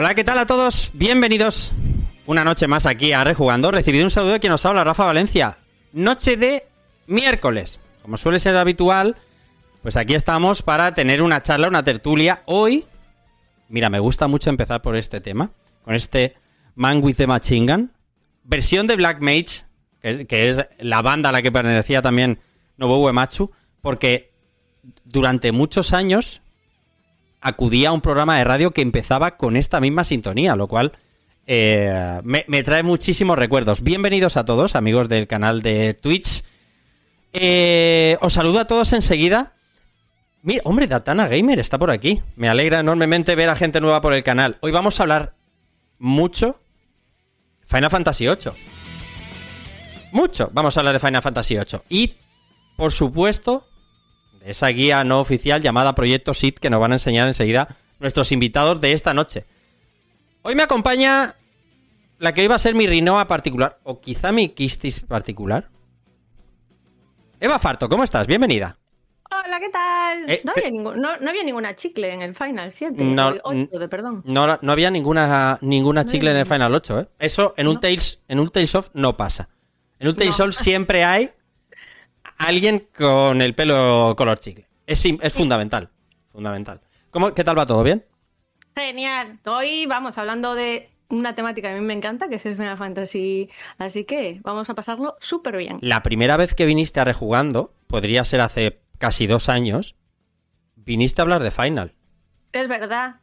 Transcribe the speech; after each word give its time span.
Hola, 0.00 0.14
¿qué 0.14 0.22
tal 0.22 0.38
a 0.38 0.46
todos? 0.46 0.90
Bienvenidos 0.92 1.72
una 2.24 2.44
noche 2.44 2.68
más 2.68 2.86
aquí 2.86 3.10
a 3.10 3.24
Rejugando. 3.24 3.72
Recibido 3.72 4.04
un 4.04 4.12
saludo 4.12 4.34
de 4.34 4.38
quien 4.38 4.52
nos 4.52 4.64
habla, 4.64 4.84
Rafa 4.84 5.04
Valencia. 5.04 5.58
Noche 5.92 6.36
de 6.36 6.68
miércoles. 7.08 7.80
Como 8.00 8.16
suele 8.16 8.38
ser 8.38 8.56
habitual, 8.56 9.16
pues 9.82 9.96
aquí 9.96 10.14
estamos 10.14 10.62
para 10.62 10.94
tener 10.94 11.20
una 11.20 11.42
charla, 11.42 11.66
una 11.66 11.82
tertulia. 11.82 12.44
Hoy, 12.46 12.84
mira, 13.68 13.90
me 13.90 13.98
gusta 13.98 14.28
mucho 14.28 14.50
empezar 14.50 14.82
por 14.82 14.94
este 14.94 15.20
tema, 15.20 15.50
con 15.82 15.96
este 15.96 16.36
Man 16.76 17.02
with 17.02 17.16
the 17.16 17.26
Machine 17.26 17.66
Gun. 17.66 17.92
Versión 18.44 18.86
de 18.86 18.94
Black 18.94 19.20
Mage, 19.20 19.64
que 20.00 20.10
es, 20.10 20.26
que 20.28 20.48
es 20.48 20.60
la 20.78 21.02
banda 21.02 21.30
a 21.30 21.32
la 21.32 21.42
que 21.42 21.50
pertenecía 21.50 22.02
también 22.02 22.38
Nobuo 22.76 23.12
porque 23.80 24.30
durante 25.04 25.50
muchos 25.50 25.92
años 25.92 26.40
acudía 27.40 27.90
a 27.90 27.92
un 27.92 28.00
programa 28.00 28.38
de 28.38 28.44
radio 28.44 28.72
que 28.72 28.82
empezaba 28.82 29.36
con 29.36 29.56
esta 29.56 29.80
misma 29.80 30.04
sintonía, 30.04 30.56
lo 30.56 30.68
cual 30.68 30.92
eh, 31.46 32.20
me, 32.24 32.62
trae 32.62 32.82
muchísimos 32.82 33.38
recuerdos. 33.38 33.82
Bienvenidos 33.82 34.36
a 34.36 34.44
todos, 34.44 34.74
amigos 34.74 35.08
del 35.08 35.26
canal 35.26 35.62
de 35.62 35.94
Twitch. 35.94 36.44
Eh, 37.32 38.18
os 38.20 38.32
saludo 38.32 38.60
a 38.60 38.66
todos 38.66 38.92
enseguida. 38.92 39.54
Mira, 40.42 40.62
hombre, 40.64 40.86
Datana 40.86 41.26
Gamer 41.26 41.58
está 41.58 41.78
por 41.78 41.90
aquí. 41.90 42.22
Me 42.36 42.48
alegra 42.48 42.80
enormemente 42.80 43.34
ver 43.34 43.48
a 43.48 43.56
gente 43.56 43.80
nueva 43.80 44.00
por 44.00 44.14
el 44.14 44.22
canal. 44.22 44.58
Hoy 44.60 44.72
vamos 44.72 44.98
a 44.98 45.02
hablar 45.04 45.34
mucho 45.98 46.60
Final 47.66 47.90
Fantasy 47.90 48.26
VIII. 48.26 48.52
Mucho 50.12 50.50
vamos 50.52 50.76
a 50.76 50.80
hablar 50.80 50.94
de 50.94 51.00
Final 51.00 51.22
Fantasy 51.22 51.54
VIII. 51.54 51.80
Y, 51.88 52.14
por 52.76 52.92
supuesto, 52.92 53.67
de 54.40 54.50
esa 54.50 54.68
guía 54.68 55.04
no 55.04 55.20
oficial 55.20 55.60
llamada 55.62 55.94
Proyecto 55.94 56.34
SIT 56.34 56.58
que 56.58 56.70
nos 56.70 56.80
van 56.80 56.92
a 56.92 56.96
enseñar 56.96 57.28
enseguida 57.28 57.76
nuestros 58.00 58.32
invitados 58.32 58.80
de 58.80 58.92
esta 58.92 59.14
noche. 59.14 59.44
Hoy 60.42 60.54
me 60.54 60.62
acompaña 60.62 61.34
la 62.18 62.32
que 62.34 62.44
iba 62.44 62.54
a 62.54 62.58
ser 62.58 62.74
mi 62.74 62.86
Rinoa 62.86 63.26
particular, 63.26 63.78
o 63.84 64.00
quizá 64.00 64.32
mi 64.32 64.48
Quistis 64.50 65.00
particular. 65.00 65.68
Eva 67.40 67.58
Farto, 67.58 67.88
¿cómo 67.88 68.04
estás? 68.04 68.26
Bienvenida. 68.26 68.76
Hola, 69.30 69.60
¿qué 69.60 69.68
tal? 69.68 70.30
Eh, 70.30 70.40
no, 70.44 70.52
había 70.56 70.70
ningún- 70.70 71.00
no- 71.00 71.16
no 71.18 71.30
había 71.30 71.44
ninguna 71.44 71.76
chicle 71.76 72.12
en 72.12 72.22
el 72.22 72.34
Final 72.34 72.72
7. 72.72 73.04
No, 73.04 73.28
el 73.28 73.40
8, 73.44 73.78
de 73.78 73.88
perdón. 73.88 74.22
No, 74.24 74.58
no 74.60 74.72
había 74.72 74.90
ninguna, 74.90 75.58
ninguna 75.60 76.06
chicle 76.06 76.30
en 76.30 76.38
el 76.38 76.46
Final 76.46 76.74
8, 76.74 77.00
¿eh? 77.00 77.08
Eso 77.18 77.54
en 77.56 77.68
un. 77.68 77.78
Tales, 77.78 78.20
en 78.26 78.40
un 78.40 78.48
Tales 78.48 78.74
of 78.74 78.88
no 78.94 79.16
pasa. 79.16 79.48
En 79.98 80.08
un 80.08 80.16
Tales 80.16 80.40
of 80.40 80.54
siempre 80.54 81.04
hay 81.04 81.30
alguien 82.38 82.88
con 82.96 83.42
el 83.42 83.54
pelo 83.54 84.14
color 84.16 84.38
chicle. 84.38 84.66
Es, 84.86 85.06
fundamental. 85.34 85.90
Fundamental. 86.32 86.80
¿Cómo, 87.10 87.34
¿Qué 87.34 87.44
tal 87.44 87.58
va 87.58 87.66
todo? 87.66 87.82
¿Bien? 87.82 88.04
Genial. 88.74 89.38
Hoy 89.44 89.86
vamos 89.86 90.16
hablando 90.16 90.54
de 90.54 90.88
una 91.08 91.34
temática 91.34 91.68
que 91.68 91.74
a 91.74 91.80
mí 91.80 91.84
me 91.84 91.92
encanta, 91.92 92.28
que 92.28 92.36
es 92.36 92.46
el 92.46 92.56
Final 92.56 92.78
Fantasy. 92.78 93.50
Así 93.76 94.04
que 94.04 94.40
vamos 94.42 94.70
a 94.70 94.74
pasarlo 94.74 95.16
súper 95.20 95.56
bien. 95.56 95.78
La 95.82 96.02
primera 96.02 96.36
vez 96.36 96.54
que 96.54 96.64
viniste 96.64 97.00
a 97.00 97.04
Rejugando, 97.04 97.74
podría 97.86 98.24
ser 98.24 98.40
hace 98.40 98.80
casi 98.98 99.26
dos 99.26 99.48
años, 99.48 99.96
viniste 100.76 101.20
a 101.20 101.24
hablar 101.24 101.42
de 101.42 101.50
Final. 101.50 101.94
Es 102.52 102.68
verdad. 102.68 103.16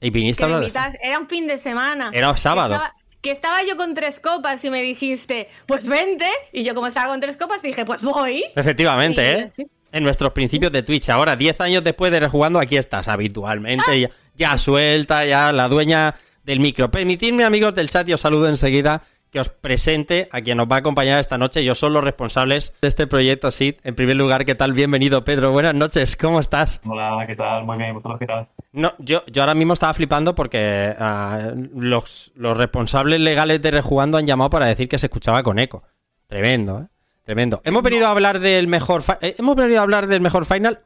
Y 0.00 0.10
viniste 0.10 0.38
Que 0.38 0.44
a 0.44 0.56
hablar 0.56 0.70
de 0.70 0.98
Era 1.02 1.18
un 1.18 1.28
fin 1.28 1.46
de 1.46 1.58
semana. 1.58 2.10
Era 2.12 2.36
sábado. 2.36 2.74
Estaba, 2.74 2.94
que 3.24 3.32
estaba 3.32 3.62
yo 3.64 3.76
con 3.78 3.94
tres 3.94 4.20
copas 4.20 4.62
y 4.64 4.70
me 4.70 4.82
dijiste, 4.82 5.48
pues 5.66 5.88
vente. 5.88 6.26
Y 6.52 6.62
yo, 6.62 6.74
como 6.74 6.86
estaba 6.86 7.08
con 7.08 7.20
tres 7.20 7.38
copas, 7.38 7.62
dije, 7.62 7.84
pues 7.86 8.02
voy. 8.02 8.44
Efectivamente, 8.54 9.30
¿eh? 9.30 9.52
sí. 9.56 9.66
En 9.90 10.04
nuestros 10.04 10.32
principios 10.32 10.70
de 10.72 10.82
Twitch. 10.82 11.08
Ahora, 11.08 11.34
10 11.34 11.60
años 11.62 11.82
después 11.82 12.12
de 12.12 12.20
Rejugando, 12.20 12.58
aquí 12.58 12.76
estás 12.76 13.08
habitualmente. 13.08 13.98
Ya, 13.98 14.10
ya 14.36 14.58
suelta, 14.58 15.24
ya 15.24 15.52
la 15.52 15.68
dueña 15.68 16.16
del 16.44 16.60
micro. 16.60 16.90
Permitidme, 16.90 17.44
amigos 17.44 17.74
del 17.74 17.88
chat, 17.88 18.06
y 18.08 18.12
os 18.12 18.20
saludo 18.20 18.46
enseguida 18.46 19.02
que 19.34 19.40
os 19.40 19.48
presente 19.48 20.28
a 20.30 20.42
quien 20.42 20.58
nos 20.58 20.70
va 20.70 20.76
a 20.76 20.78
acompañar 20.78 21.18
esta 21.18 21.36
noche. 21.36 21.64
Yo 21.64 21.74
son 21.74 21.92
los 21.92 22.04
responsables 22.04 22.72
de 22.80 22.86
este 22.86 23.08
proyecto 23.08 23.50
SID. 23.50 23.74
En 23.82 23.96
primer 23.96 24.14
lugar, 24.14 24.44
¿qué 24.44 24.54
tal? 24.54 24.72
Bienvenido, 24.72 25.24
Pedro. 25.24 25.50
Buenas 25.50 25.74
noches, 25.74 26.16
¿cómo 26.16 26.38
estás? 26.38 26.80
Hola, 26.86 27.24
¿qué 27.26 27.34
tal? 27.34 27.64
Muy 27.64 27.76
bien, 27.76 27.94
¿vosotros 27.94 28.20
qué 28.20 28.26
tal? 28.26 28.46
No, 28.70 28.94
yo, 29.00 29.24
yo 29.26 29.42
ahora 29.42 29.54
mismo 29.54 29.72
estaba 29.72 29.92
flipando 29.92 30.36
porque 30.36 30.94
ah, 31.00 31.50
los, 31.74 32.30
los 32.36 32.56
responsables 32.56 33.18
legales 33.18 33.60
de 33.60 33.72
Rejugando 33.72 34.18
han 34.18 34.26
llamado 34.26 34.50
para 34.50 34.66
decir 34.66 34.88
que 34.88 35.00
se 35.00 35.06
escuchaba 35.06 35.42
con 35.42 35.58
eco. 35.58 35.82
Tremendo, 36.28 36.82
¿eh? 36.82 36.86
Tremendo. 37.24 37.60
¿Hemos 37.64 37.82
venido 37.82 38.06
a 38.06 38.12
hablar 38.12 38.38
del 38.38 38.68
mejor 38.68 39.02
eh, 39.20 39.34
¿Hemos 39.36 39.56
venido 39.56 39.80
a 39.80 39.82
hablar 39.82 40.06
del 40.06 40.20
mejor 40.20 40.46
final 40.46 40.78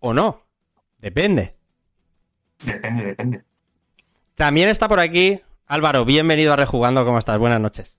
o 0.00 0.12
no? 0.12 0.42
Depende. 0.98 1.54
Depende, 2.66 3.02
depende. 3.02 3.42
También 4.34 4.68
está 4.68 4.88
por 4.88 5.00
aquí 5.00 5.40
Álvaro. 5.74 6.04
Bienvenido 6.04 6.52
a 6.52 6.56
Rejugando. 6.56 7.04
¿Cómo 7.04 7.18
estás? 7.18 7.36
Buenas 7.36 7.60
noches. 7.60 7.98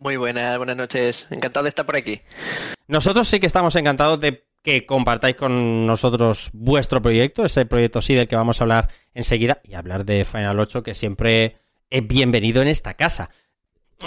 Muy 0.00 0.16
buenas, 0.16 0.56
buenas 0.58 0.74
noches. 0.74 1.28
Encantado 1.30 1.62
de 1.62 1.68
estar 1.68 1.86
por 1.86 1.94
aquí. 1.94 2.20
Nosotros 2.88 3.28
sí 3.28 3.38
que 3.38 3.46
estamos 3.46 3.76
encantados 3.76 4.18
de 4.18 4.44
que 4.64 4.84
compartáis 4.84 5.36
con 5.36 5.86
nosotros 5.86 6.50
vuestro 6.52 7.00
proyecto, 7.00 7.44
ese 7.44 7.66
proyecto 7.66 8.02
sí 8.02 8.14
del 8.14 8.26
que 8.26 8.34
vamos 8.34 8.60
a 8.60 8.64
hablar 8.64 8.88
enseguida, 9.14 9.60
y 9.62 9.74
hablar 9.74 10.04
de 10.04 10.24
Final 10.24 10.58
8, 10.58 10.82
que 10.82 10.92
siempre 10.92 11.58
es 11.88 12.04
bienvenido 12.04 12.62
en 12.62 12.66
esta 12.66 12.94
casa. 12.94 13.30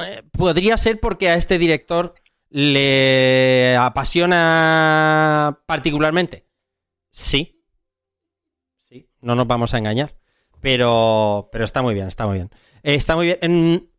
Eh, 0.06 0.24
podría 0.34 0.76
ser 0.76 1.00
porque 1.00 1.30
a 1.30 1.36
este 1.36 1.58
director 1.60 2.14
le 2.50 3.78
apasiona 3.78 5.60
particularmente. 5.66 6.46
Sí. 7.12 7.64
Sí, 8.82 9.08
no 9.22 9.34
nos 9.34 9.48
vamos 9.48 9.74
a 9.74 9.78
engañar. 9.78 10.14
Pero, 10.60 11.48
pero 11.54 11.64
está 11.64 11.82
muy 11.82 11.94
bien, 11.94 12.08
está 12.08 12.26
muy 12.26 12.36
bien. 12.36 12.50
Eh, 12.84 12.96
está 12.96 13.16
muy 13.16 13.28
bien. 13.28 13.38
En- 13.42 13.90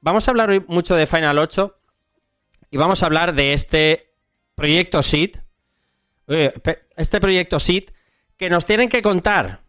Vamos 0.00 0.28
a 0.28 0.30
hablar 0.30 0.50
hoy 0.50 0.62
mucho 0.68 0.94
de 0.94 1.06
Final 1.06 1.36
8 1.38 1.80
y 2.70 2.76
vamos 2.76 3.02
a 3.02 3.06
hablar 3.06 3.34
de 3.34 3.54
este 3.54 4.12
proyecto 4.54 5.02
SID. 5.02 5.36
Este 6.96 7.20
proyecto 7.20 7.58
SID 7.58 7.84
que 8.36 8.48
nos 8.48 8.64
tienen 8.66 8.88
que 8.88 9.02
contar, 9.02 9.62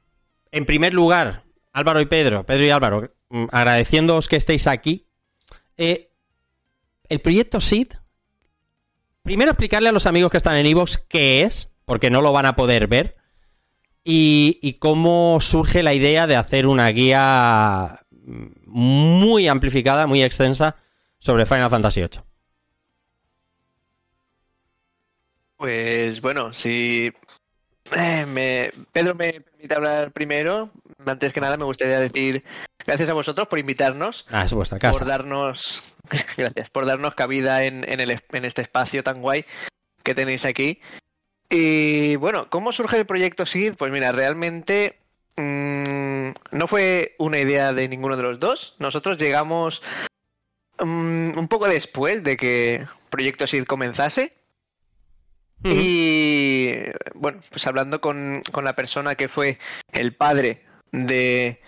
en 0.51 0.65
primer 0.67 0.93
lugar, 0.93 1.43
Álvaro 1.73 2.01
y 2.01 2.05
Pedro, 2.05 2.45
Pedro 2.45 2.65
y 2.65 2.69
Álvaro, 2.69 3.15
mm, 3.29 3.45
agradeciéndoos 3.51 4.27
que 4.27 4.35
estéis 4.35 4.67
aquí. 4.67 5.07
Eh, 5.75 6.11
el 7.09 7.19
proyecto 7.19 7.59
SID, 7.59 7.93
primero 9.23 9.49
explicarle 9.51 9.89
a 9.89 9.93
los 9.93 10.05
amigos 10.05 10.29
que 10.29 10.37
están 10.37 10.57
en 10.57 10.67
Evox 10.67 10.99
qué 10.99 11.43
es, 11.43 11.69
porque 11.85 12.11
no 12.11 12.21
lo 12.21 12.31
van 12.31 12.45
a 12.45 12.55
poder 12.55 12.87
ver, 12.87 13.15
y 14.03 14.73
cómo 14.79 15.39
surge 15.41 15.81
la 15.83 15.93
idea 15.95 16.27
de 16.27 16.35
hacer 16.35 16.67
una 16.67 16.87
guía 16.89 18.05
muy 18.65 19.47
amplificada, 19.47 20.05
muy 20.07 20.21
extensa 20.23 20.75
sobre 21.19 21.45
Final 21.45 21.69
Fantasy 21.69 22.01
VIII. 22.01 22.21
Pues 25.57 26.21
bueno, 26.21 26.53
si 26.53 27.11
eh, 27.95 28.25
me, 28.27 28.71
Pedro 28.91 29.15
me 29.15 29.33
permite 29.41 29.73
hablar 29.75 30.11
primero, 30.11 30.69
antes 31.05 31.33
que 31.33 31.41
nada 31.41 31.57
me 31.57 31.63
gustaría 31.65 31.99
decir 31.99 32.43
gracias 32.85 33.09
a 33.09 33.13
vosotros 33.13 33.47
por 33.47 33.57
invitarnos, 33.57 34.25
Ah, 34.29 34.43
es 34.45 34.53
vuestra 34.53 34.77
casa. 34.77 34.97
por 34.97 35.07
darnos, 35.07 35.81
gracias, 36.37 36.69
por 36.69 36.85
darnos 36.85 37.15
cabida 37.15 37.63
en, 37.63 37.83
en, 37.89 37.99
el, 38.01 38.11
en 38.31 38.45
este 38.45 38.61
espacio 38.61 39.03
tan 39.03 39.21
guay 39.21 39.45
que 40.03 40.13
tenéis 40.13 40.45
aquí. 40.45 40.79
Y 41.49 42.17
bueno, 42.17 42.49
¿cómo 42.49 42.71
surge 42.71 42.97
el 42.97 43.05
proyecto 43.05 43.45
SID? 43.45 43.75
Pues 43.75 43.91
mira, 43.91 44.11
realmente 44.11 44.97
mmm, 45.37 45.76
no 46.51 46.67
fue 46.67 47.15
una 47.17 47.39
idea 47.39 47.73
de 47.73 47.87
ninguno 47.87 48.17
de 48.17 48.23
los 48.23 48.39
dos. 48.39 48.75
Nosotros 48.79 49.17
llegamos 49.17 49.81
um, 50.79 51.37
un 51.37 51.47
poco 51.47 51.67
después 51.67 52.23
de 52.23 52.37
que 52.37 52.85
Proyecto 53.09 53.47
SID 53.47 53.65
comenzase. 53.65 54.33
Y 55.63 56.71
bueno, 57.15 57.39
pues 57.49 57.65
hablando 57.65 57.99
con, 57.99 58.43
con 58.51 58.63
la 58.63 58.75
persona 58.75 59.15
que 59.15 59.27
fue 59.27 59.57
el 59.91 60.13
padre 60.13 60.63
de 60.91 61.59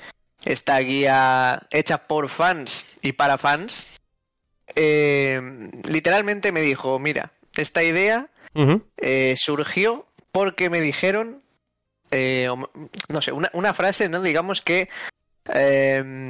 esta 0.46 0.78
guía 0.80 1.68
hecha 1.72 2.08
por 2.08 2.30
fans 2.30 2.86
y 3.02 3.14
para 3.14 3.38
fans, 3.38 4.00
eh, 4.76 5.42
literalmente 5.86 6.52
me 6.52 6.62
dijo, 6.62 7.00
mira, 7.00 7.34
esta 7.56 7.84
idea 7.84 8.30
eh, 8.98 9.36
surgió 9.38 10.06
porque 10.32 10.70
me 10.70 10.82
dijeron, 10.82 11.42
eh, 12.12 12.48
no 13.10 13.22
sé, 13.22 13.32
una, 13.32 13.50
una 13.54 13.74
frase, 13.74 14.10
¿no? 14.10 14.22
Digamos 14.22 14.62
que 14.62 14.90
eh, 15.54 16.30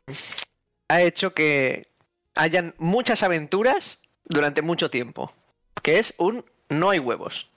ha 0.88 1.02
hecho 1.02 1.34
que 1.34 1.88
hayan 2.36 2.74
muchas 2.78 3.24
aventuras 3.24 4.00
durante 4.26 4.62
mucho 4.62 4.90
tiempo, 4.90 5.34
que 5.82 6.00
es 6.00 6.14
un 6.18 6.46
no 6.70 6.90
hay 6.92 7.00
huevos. 7.00 7.50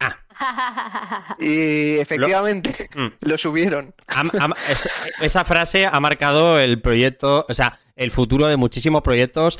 Y 1.38 1.98
efectivamente 1.98 2.88
Mm. 2.94 3.06
lo 3.28 3.38
subieron. 3.38 3.94
Am- 4.06 4.30
am- 4.40 4.54
es- 4.68 4.88
esa 5.20 5.44
frase 5.44 5.86
ha 5.86 6.00
marcado 6.00 6.58
el 6.58 6.80
proyecto, 6.80 7.44
o 7.48 7.54
sea, 7.54 7.78
el 7.96 8.10
futuro 8.10 8.46
de 8.46 8.56
muchísimos 8.56 9.02
proyectos 9.02 9.58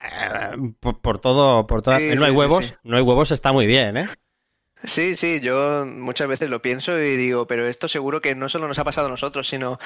eh, 0.00 0.50
por, 0.80 1.00
por 1.00 1.18
todo, 1.20 1.66
por 1.66 1.82
toda- 1.82 1.98
Sí, 1.98 2.10
no 2.16 2.24
hay 2.24 2.32
sí, 2.32 2.36
huevos, 2.36 2.66
sí. 2.66 2.74
no 2.84 2.96
hay 2.96 3.02
huevos 3.02 3.30
está 3.30 3.52
muy 3.52 3.66
bien, 3.66 3.96
¿eh? 3.96 4.06
Sí, 4.86 5.16
sí, 5.16 5.40
yo 5.40 5.84
muchas 5.84 6.28
veces 6.28 6.48
lo 6.48 6.62
pienso 6.62 6.98
y 6.98 7.16
digo, 7.16 7.46
pero 7.46 7.66
esto 7.66 7.88
seguro 7.88 8.20
que 8.22 8.34
no 8.34 8.48
solo 8.48 8.68
nos 8.68 8.78
ha 8.78 8.84
pasado 8.84 9.08
a 9.08 9.10
nosotros, 9.10 9.48
sino 9.48 9.78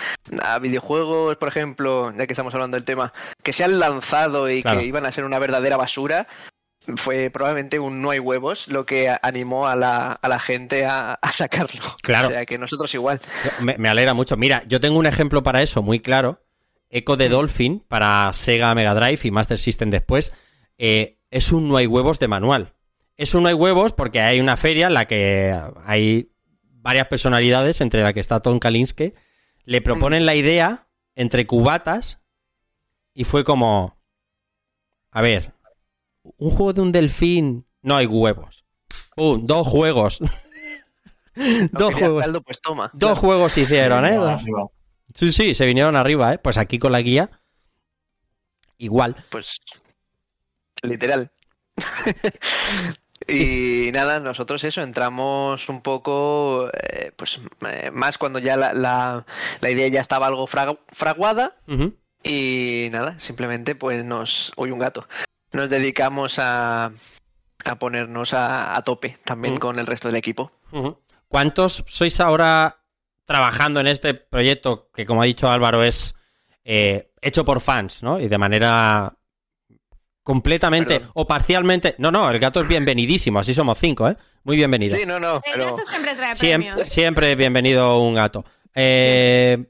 a 0.43 0.58
videojuegos, 0.58 1.37
por 1.37 1.49
ejemplo, 1.49 2.12
ya 2.17 2.26
que 2.26 2.32
estamos 2.35 2.55
hablando 2.55 2.76
del 2.76 2.85
tema, 2.85 3.12
que 3.43 3.52
se 3.52 3.64
han 3.64 3.79
lanzado 3.79 4.49
y 4.50 4.62
Claro. 4.62 4.79
que 4.79 4.85
iban 4.87 5.06
a 5.06 5.12
ser 5.12 5.25
una 5.25 5.38
verdadera 5.38 5.76
basura, 5.76 6.29
fue 6.97 7.31
probablemente 7.31 7.79
un 7.79 8.02
no 8.02 8.11
hay 8.11 8.19
huevos 8.19 8.69
lo 8.69 8.85
que 8.87 9.14
animó 9.23 9.67
a 9.67 9.76
la, 9.76 10.12
a 10.12 10.29
la 10.29 10.38
gente 10.41 10.85
a, 10.87 11.14
a 11.14 11.32
sacarlo. 11.32 11.81
Claro. 12.02 12.29
O 12.29 12.31
sea, 12.31 12.44
que 12.47 12.58
nosotros 12.58 12.93
igual. 12.94 13.20
Me, 13.61 13.76
me 13.79 13.88
alegra 13.88 14.12
mucho. 14.14 14.37
Mira, 14.37 14.62
yo 14.67 14.81
tengo 14.81 14.99
un 14.99 15.06
ejemplo 15.06 15.43
para 15.43 15.62
eso 15.62 15.82
muy 15.82 16.00
claro. 16.00 16.43
Echo 16.91 17.17
de 17.17 17.29
Dolphin 17.29 17.85
para 17.87 18.32
Sega 18.32 18.75
Mega 18.75 18.94
Drive 18.94 19.20
y 19.23 19.31
Master 19.31 19.58
System 19.58 19.91
después. 19.91 20.32
eh, 20.79 21.17
es 21.31 21.52
un 21.52 21.69
no 21.69 21.76
hay 21.76 21.87
huevos 21.87 22.19
de 22.19 22.26
manual. 22.26 22.75
Es 23.21 23.35
un 23.35 23.43
no 23.43 23.51
hay 23.51 23.55
huevos 23.55 23.93
porque 23.93 24.23
hay 24.23 24.41
una 24.41 24.57
feria 24.57 24.87
en 24.87 24.95
la 24.95 25.07
que 25.07 25.55
hay 25.85 26.33
varias 26.63 27.07
personalidades, 27.09 27.83
entre 27.83 28.03
la 28.03 28.15
que 28.15 28.21
está 28.21 28.41
Tom 28.41 28.59
Kalinske. 28.59 29.15
Le 29.65 29.83
proponen 29.83 30.25
la 30.25 30.35
idea 30.35 30.89
entre 31.15 31.47
cubatas 31.47 32.23
y 33.13 33.25
fue 33.25 33.45
como... 33.45 34.01
A 35.11 35.21
ver, 35.21 35.53
un 36.23 36.49
juego 36.49 36.73
de 36.73 36.81
un 36.81 36.93
delfín, 36.93 37.67
no 37.83 37.97
hay 37.97 38.07
huevos. 38.07 38.65
Dos 39.17 39.67
juegos. 39.67 40.21
Dos 41.73 41.95
juegos. 41.95 42.25
caldo, 42.25 42.41
pues 42.41 42.59
toma. 42.63 42.91
Dos 42.95 43.19
juegos 43.19 43.59
hicieron, 43.59 44.07
¿eh? 44.07 44.15
Dos. 44.15 44.43
Sí, 45.15 45.31
sí, 45.31 45.55
se 45.55 45.67
vinieron 45.67 45.95
arriba, 45.95 46.33
¿eh? 46.33 46.39
Pues 46.39 46.57
aquí 46.57 46.79
con 46.79 46.93
la 46.93 47.03
guía, 47.03 47.31
igual. 48.79 49.15
Pues 49.29 49.61
literal. 50.83 51.31
y 53.31 53.93
nada, 53.93 54.21
nosotros 54.21 54.62
eso, 54.65 54.82
entramos 54.82 55.69
un 55.69 55.81
poco, 55.81 56.69
eh, 56.73 57.12
pues 57.17 57.41
eh, 57.69 57.91
más 57.93 58.19
cuando 58.19 58.38
ya 58.38 58.56
la, 58.56 58.73
la, 58.73 59.25
la 59.61 59.71
idea 59.71 59.88
ya 59.88 60.00
estaba 60.00 60.27
algo 60.27 60.47
fra- 60.47 60.79
fraguada 60.88 61.56
y 62.23 62.88
nada, 62.91 63.19
simplemente 63.19 63.75
pues 63.75 64.05
nos... 64.05 64.53
Uy, 64.56 64.71
un 64.71 64.79
gato. 64.79 65.06
Nos 65.53 65.69
dedicamos 65.69 66.38
a, 66.38 66.93
a 67.65 67.75
ponernos 67.79 68.35
a, 68.35 68.77
a 68.77 68.82
tope 68.82 69.19
también 69.25 69.59
con 69.59 69.79
el 69.79 69.87
resto 69.87 70.09
del 70.09 70.17
equipo. 70.17 70.53
¿Cuántos 71.29 71.85
sois 71.88 72.21
ahora 72.21 72.79
trabajando 73.25 73.81
en 73.81 73.87
este 73.87 74.15
proyecto 74.15 74.91
que, 74.94 75.06
como 75.06 75.23
ha 75.23 75.26
dicho 75.26 75.50
Álvaro, 75.50 75.83
es 75.83 76.15
eh, 76.65 77.12
hecho 77.23 77.44
por 77.44 77.61
fans, 77.61 78.03
¿no? 78.03 78.19
Y 78.21 78.29
de 78.29 78.38
manera 78.38 79.17
completamente 80.23 80.95
Perdón. 81.01 81.11
o 81.15 81.27
parcialmente. 81.27 81.95
No, 81.99 82.11
no, 82.11 82.31
el 82.31 82.39
gato 82.39 82.61
es 82.61 82.69
bienvenidísimo, 82.69 83.39
así 83.39 83.55
somos 83.55 83.79
cinco, 83.79 84.09
¿eh? 84.09 84.17
Muy 84.45 84.57
bienvenido. 84.57 84.97
Sí, 84.97 85.05
no, 85.07 85.19
no, 85.21 85.41
El 85.45 85.61
gato 85.61 85.83
siempre 85.89 86.15
trae 86.15 86.35
Siempre, 86.35 86.71
premios. 86.71 86.89
siempre 86.93 87.35
bienvenido 87.37 88.01
un 88.01 88.15
gato. 88.15 88.45
Eh, 88.75 89.65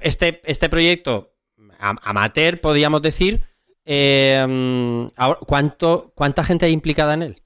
este, 0.00 0.40
este 0.44 0.68
proyecto 0.68 1.34
am- 1.78 1.98
amateur, 2.02 2.60
podríamos 2.60 3.02
decir, 3.02 3.44
eh, 3.84 5.06
¿cuánto, 5.46 6.12
¿cuánta 6.14 6.44
gente 6.44 6.66
hay 6.66 6.72
implicada 6.72 7.14
en 7.14 7.22
él? 7.22 7.42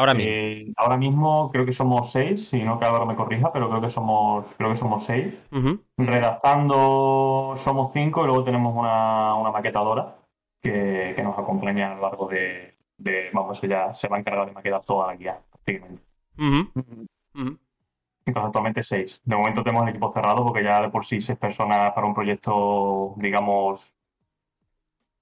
Ahora 0.00 0.14
mismo. 0.14 0.30
Eh, 0.32 0.72
ahora 0.76 0.96
mismo 0.96 1.50
creo 1.52 1.66
que 1.66 1.72
somos 1.72 2.10
seis, 2.12 2.48
si 2.50 2.62
no 2.62 2.78
que 2.78 2.86
Álvaro 2.86 3.06
me 3.06 3.16
corrija, 3.16 3.52
pero 3.52 3.68
creo 3.68 3.80
que 3.82 3.90
somos, 3.90 4.46
creo 4.56 4.72
que 4.72 4.78
somos 4.78 5.04
seis. 5.06 5.34
Redactando 5.98 7.56
somos 7.64 7.92
cinco 7.92 8.22
y 8.22 8.26
luego 8.26 8.44
tenemos 8.44 8.74
una, 8.74 9.34
una 9.34 9.50
maquetadora 9.50 10.16
que, 10.62 11.12
que 11.14 11.22
nos 11.22 11.38
acompaña 11.38 11.92
a 11.92 11.94
lo 11.96 12.02
largo 12.02 12.26
de, 12.28 12.74
de- 12.96 13.30
vamos, 13.32 13.58
ella 13.62 13.94
se 13.94 14.08
va 14.08 14.16
a 14.16 14.20
encargar 14.20 14.46
de 14.46 14.52
maquetar 14.52 14.82
toda 14.84 15.08
la 15.08 15.16
guía, 15.16 15.38
prácticamente. 15.50 16.02
Entonces 18.24 18.46
actualmente 18.46 18.82
seis. 18.82 19.20
De 19.24 19.36
momento 19.36 19.62
tenemos 19.62 19.82
el 19.84 19.90
equipo 19.90 20.12
cerrado 20.14 20.42
porque 20.44 20.64
ya 20.64 20.80
de 20.80 20.88
por 20.90 21.04
sí 21.06 21.20
seis 21.20 21.38
personas 21.38 21.92
para 21.92 22.06
un 22.06 22.14
proyecto, 22.14 23.14
digamos, 23.18 23.80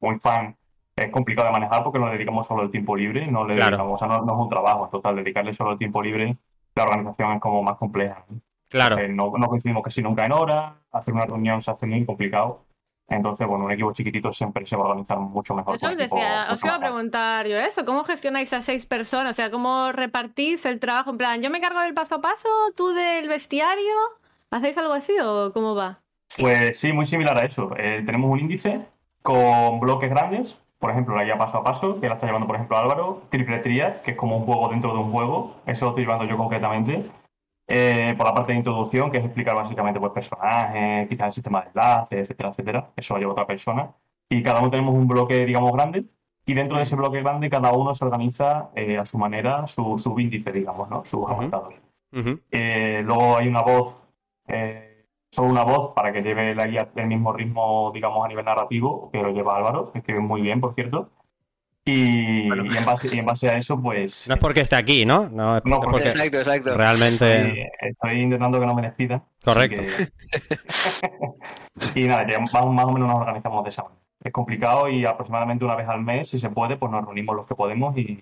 muy 0.01 0.19
fan, 0.19 0.57
es 1.05 1.11
complicado 1.11 1.49
de 1.49 1.53
manejar 1.53 1.83
porque 1.85 1.99
nos 1.99 2.11
dedicamos 2.13 2.47
solo 2.47 2.63
el 2.63 2.71
tiempo 2.71 2.97
libre, 2.97 3.27
no 3.27 3.47
le 3.47 3.55
Claro. 3.55 3.71
dedicamos, 3.77 3.95
o 3.95 3.99
sea, 3.99 4.09
no, 4.09 4.25
no 4.25 4.33
es 4.35 4.39
un 4.39 4.49
trabajo, 4.49 4.85
en 4.85 4.91
total, 4.91 5.17
dedicarle 5.17 5.55
solo 5.55 5.73
el 5.73 5.79
tiempo 5.79 6.03
libre, 6.03 6.37
la 6.75 6.85
organización 6.85 7.33
es 7.33 7.41
como 7.41 7.63
más 7.63 7.77
compleja. 7.77 8.25
Claro. 8.69 8.99
Eh, 8.99 9.09
no, 9.09 9.33
no 9.37 9.47
coincidimos 9.49 9.83
casi 9.83 10.03
nunca 10.03 10.25
en 10.25 10.33
hora, 10.33 10.77
hacer 10.93 11.15
una 11.15 11.25
reunión 11.27 11.63
se 11.63 11.71
hace 11.71 11.87
muy 11.87 12.05
complicado. 12.05 12.65
Entonces, 13.11 13.47
bueno, 13.47 13.65
un 13.65 13.73
equipo 13.73 13.91
chiquitito 13.95 14.35
siempre 14.35 14.67
se 14.67 14.77
va 14.77 14.83
a 14.85 14.89
organizar 14.89 15.19
mucho 15.19 15.55
mejor. 15.55 15.77
Eso 15.77 15.87
que 15.87 15.93
os 15.95 15.99
decía, 15.99 16.47
os 16.53 16.63
iba 16.63 16.75
a 16.75 16.79
preguntar 16.79 17.47
yo 17.47 17.57
eso, 17.57 17.87
¿cómo 17.87 18.05
gestionáis 18.05 18.53
a 18.53 18.61
seis 18.61 18.85
personas? 18.85 19.31
O 19.31 19.35
sea, 19.35 19.51
¿cómo 19.51 19.93
repartís 19.93 20.67
el 20.67 20.79
trabajo? 20.79 21.11
En 21.11 21.17
plan, 21.17 21.41
¿yo 21.41 21.49
me 21.49 21.57
encargo 21.57 21.81
del 21.81 21.95
paso 21.95 22.17
a 22.17 22.21
paso, 22.21 22.49
tú 22.77 22.89
del 22.93 23.27
bestiario? 23.27 23.95
¿Hacéis 24.51 24.77
algo 24.77 24.93
así 24.93 25.15
o 25.25 25.53
cómo 25.55 25.75
va? 25.75 26.01
Pues 26.39 26.79
sí, 26.79 26.93
muy 26.93 27.07
similar 27.07 27.39
a 27.39 27.45
eso. 27.45 27.71
Eh, 27.79 28.03
tenemos 28.05 28.31
un 28.31 28.41
índice 28.41 28.85
con 29.23 29.81
bloques 29.81 30.11
grandes, 30.11 30.55
por 30.79 30.91
ejemplo, 30.91 31.17
la 31.17 31.25
guía 31.25 31.39
paso 31.39 31.59
a 31.59 31.65
paso, 31.65 32.01
que 32.01 32.09
la 32.09 32.15
está 32.15 32.27
llevando, 32.27 32.47
por 32.47 32.57
ejemplo, 32.57 32.77
Álvaro. 32.77 33.23
Triple 33.31 33.59
Triad, 33.59 34.03
que 34.03 34.13
es 34.13 34.17
como 34.17 34.37
un 34.37 34.45
juego 34.45 34.69
dentro 34.69 34.93
de 34.93 34.99
un 35.01 35.11
juego. 35.11 35.57
Eso 35.67 35.85
lo 35.85 35.91
estoy 35.91 36.05
llevando 36.05 36.25
yo 36.25 36.37
concretamente. 36.37 37.11
Eh, 37.67 38.15
por 38.17 38.27
la 38.27 38.35
parte 38.35 38.53
de 38.53 38.59
introducción, 38.59 39.11
que 39.11 39.19
es 39.19 39.25
explicar 39.25 39.55
básicamente 39.55 40.01
pues, 40.01 40.13
personajes, 40.13 41.09
quizás 41.09 41.27
el 41.27 41.33
sistema 41.33 41.63
de 41.63 41.69
enlaces, 41.69 42.19
etcétera, 42.21 42.51
etcétera. 42.51 42.91
Eso 42.97 43.15
lo 43.15 43.21
lleva 43.21 43.33
otra 43.33 43.47
persona. 43.47 43.91
Y 44.31 44.43
cada 44.43 44.61
uno 44.61 44.71
tenemos 44.71 44.95
un 44.95 45.09
bloque, 45.09 45.45
digamos, 45.45 45.73
grande. 45.73 46.05
Y 46.47 46.55
dentro 46.55 46.77
de 46.79 46.85
ese 46.85 46.97
bloque 46.97 47.21
grande, 47.23 47.51
cada 47.51 47.73
uno 47.73 47.95
se 47.95 48.05
organiza 48.05 48.71
eh, 48.75 48.99
a 48.99 49.05
su 49.05 49.19
manera, 49.19 49.67
su 49.67 49.99
subíndice, 49.99 50.51
digamos, 50.53 50.89
¿no? 50.89 51.05
Sus 51.05 51.29
apartados. 51.29 51.75
Ujú. 52.13 52.41
Eh, 52.51 53.03
luego 53.05 53.37
hay 53.37 53.49
una 53.49 53.61
voz, 53.61 53.97
solo 55.31 55.49
una 55.49 55.63
voz 55.65 55.93
para 55.95 56.13
que 56.13 56.23
lleve 56.23 56.55
la 56.55 56.67
guía 56.67 56.89
del 56.95 57.07
mismo 57.07 57.33
ritmo, 57.33 57.91
digamos, 57.93 58.25
a 58.25 58.29
nivel 58.29 58.45
narrativo, 58.45 59.11
que 59.13 59.23
lo 59.23 59.31
lleva 59.31 59.57
Álvaro, 59.57 59.93
que 59.93 59.99
escribe 59.99 60.21
muy 60.21 60.41
bien, 60.43 60.61
por 60.61 60.75
cierto. 60.75 61.11
Y, 61.85 62.49
y 62.49 62.77
en, 62.77 62.85
base, 62.85 63.09
y 63.15 63.19
en 63.19 63.25
base 63.25 63.49
a 63.49 63.55
eso, 63.55 63.81
pues 63.81 64.27
No 64.29 64.35
es 64.35 64.41
porque 64.41 64.61
esté 64.61 64.77
aquí, 64.77 65.07
¿no? 65.07 65.31
No, 65.31 65.57
es 65.57 65.65
No, 65.65 65.81
porque, 65.81 66.09
Exacto, 66.09 66.39
exacto. 66.39 66.77
realmente. 66.77 67.67
estoy 67.81 68.21
intentando 68.21 68.61
que 68.61 68.67
no 68.67 68.75
me 68.75 68.83
despida. 68.83 69.23
Correcto. 69.43 69.81
que- 69.81 70.09
y 71.95 72.07
nada, 72.07 72.27
ya 72.31 72.41
más, 72.41 72.53
más 72.67 72.85
o 72.85 72.93
menos 72.93 73.09
nos 73.09 73.19
organizamos 73.21 73.65
de 73.65 73.71
esa 73.71 73.85
manera. 73.85 74.01
es 74.23 74.33
complicado 74.33 74.89
y 74.91 75.07
aproximadamente 75.07 75.65
una 75.65 75.77
vez 75.77 75.89
al 75.89 76.03
mes, 76.03 76.29
si 76.29 76.39
se 76.39 76.51
puede, 76.51 76.77
pues 76.77 76.93
nos 76.93 77.05
reunimos 77.05 77.35
los 77.37 77.47
que 77.47 77.55
podemos 77.55 77.97
y 77.97 78.21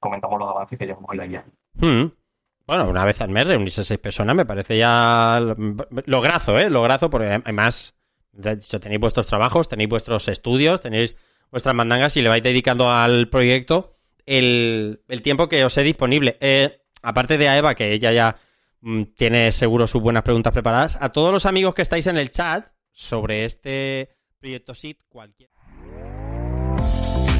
comentamos 0.00 0.38
los 0.40 0.48
avances 0.50 0.76
que 0.78 0.86
llevamos 0.86 1.10
en 1.12 1.16
la 1.18 1.26
guía. 1.26 1.44
Hmm. 1.74 2.06
Bueno, 2.66 2.88
una 2.88 3.04
vez 3.04 3.20
al 3.20 3.28
mes 3.28 3.46
reunirse 3.46 3.84
seis 3.84 4.00
personas 4.00 4.34
me 4.34 4.46
parece 4.46 4.78
ya 4.78 5.38
lograzo, 6.06 6.58
¿eh? 6.58 6.70
Lograzo, 6.70 7.10
porque 7.10 7.26
además 7.26 7.94
tenéis 8.80 9.00
vuestros 9.00 9.26
trabajos, 9.26 9.68
tenéis 9.68 9.90
vuestros 9.90 10.28
estudios, 10.28 10.80
tenéis 10.80 11.14
vuestras 11.50 11.74
mandangas 11.74 12.16
y 12.16 12.22
le 12.22 12.30
vais 12.30 12.42
dedicando 12.42 12.90
al 12.90 13.28
proyecto 13.28 13.98
el, 14.24 15.00
tiempo 15.22 15.48
que 15.48 15.64
os 15.64 15.76
he 15.76 15.82
disponible. 15.82 16.38
Eh, 16.40 16.80
aparte 17.02 17.36
de 17.36 17.48
a 17.48 17.58
Eva, 17.58 17.74
que 17.74 17.92
ella 17.92 18.12
ya 18.12 18.36
mm, 18.80 19.02
tiene 19.16 19.52
seguro 19.52 19.86
sus 19.86 20.00
buenas 20.00 20.22
preguntas 20.22 20.52
preparadas, 20.52 20.96
a 21.00 21.10
todos 21.10 21.32
los 21.32 21.46
amigos 21.46 21.74
que 21.74 21.82
estáis 21.82 22.06
en 22.06 22.16
el 22.16 22.30
chat 22.30 22.66
sobre 22.90 23.44
este 23.44 24.08
proyecto 24.38 24.74
SIT, 24.74 25.02
cualquier... 25.08 25.50